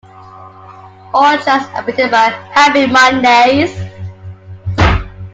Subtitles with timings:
[1.13, 3.71] All tracks are written by Happy Mondays.